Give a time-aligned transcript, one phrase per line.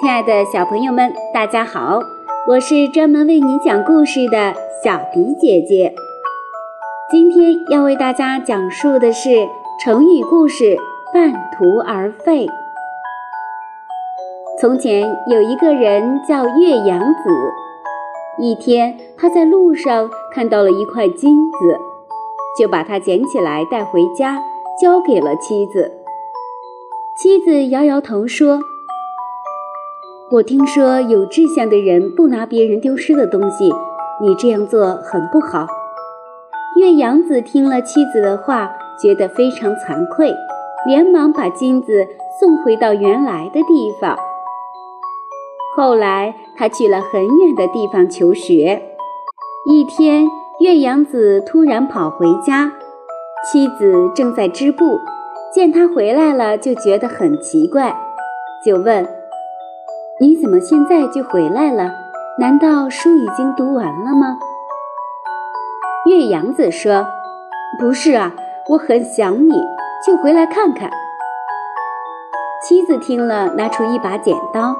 [0.00, 2.00] 亲爱的小朋友们，大家好！
[2.48, 5.92] 我是专门为你讲故事的小迪姐姐。
[7.10, 9.46] 今天要为大家讲述的是
[9.84, 10.78] 成语故事
[11.12, 12.48] “半途而废”。
[14.58, 17.52] 从前有一个人叫岳阳子，
[18.38, 21.78] 一天他在路上看到了一块金子，
[22.58, 24.38] 就把它捡起来带回家，
[24.80, 25.92] 交给了妻子。
[27.18, 28.60] 妻子摇摇头说。
[30.32, 33.68] 我听说有志向的人不拿别人丢失的东西，
[34.20, 35.66] 你这样做很不好。
[36.76, 38.70] 岳阳子听了妻子的话，
[39.02, 40.32] 觉得非常惭愧，
[40.86, 42.06] 连忙把金子
[42.38, 44.16] 送回到原来的地方。
[45.76, 48.80] 后来他去了很远的地方求学。
[49.68, 50.28] 一天，
[50.60, 52.70] 岳阳子突然跑回家，
[53.50, 55.00] 妻子正在织布，
[55.52, 57.96] 见他回来了，就觉得很奇怪，
[58.64, 59.19] 就问。
[60.22, 61.94] 你怎么现在就回来了？
[62.38, 64.38] 难道书已经读完了吗？
[66.04, 67.06] 岳阳子说
[67.80, 68.34] ：“不是啊，
[68.68, 69.54] 我很想你，
[70.06, 70.90] 就回来看看。”
[72.68, 74.76] 妻子听了，拿出一把剪刀，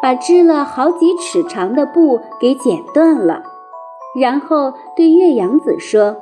[0.00, 3.42] 把织了好几尺长的布给剪断了，
[4.18, 6.16] 然后对岳阳子说：“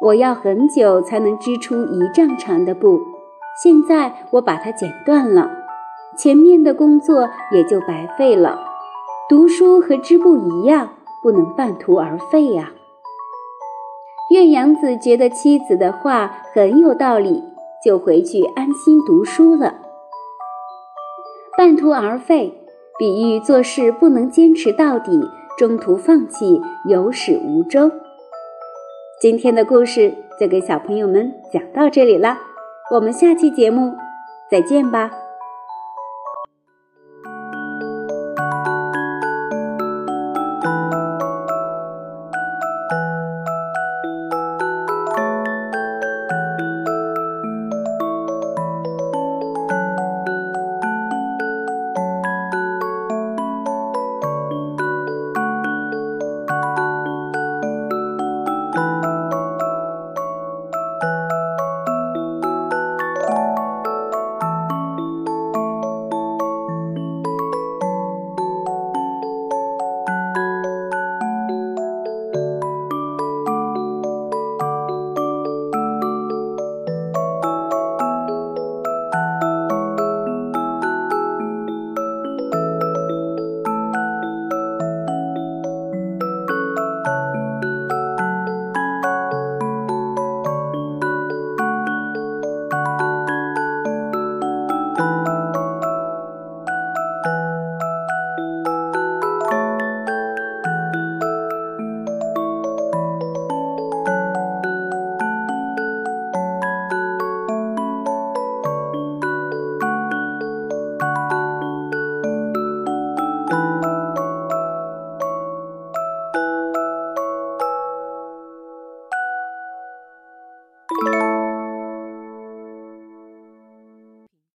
[0.00, 3.00] 我要很久才能织出一丈长的布，
[3.60, 5.58] 现在我把它剪断了。”
[6.16, 8.58] 前面的工作也就白费了。
[9.28, 10.90] 读书和织布一样，
[11.22, 12.72] 不能半途而废呀。
[14.30, 17.42] 岳阳子觉得妻子的话很有道理，
[17.84, 19.74] 就回去安心读书了。
[21.56, 22.62] 半途而废，
[22.98, 27.90] 比喻做事不能坚持到底，中途放弃，有始无终。
[29.20, 32.38] 今天的故事就给小朋友们讲到这里了，
[32.94, 33.94] 我们下期节目
[34.50, 35.21] 再见吧。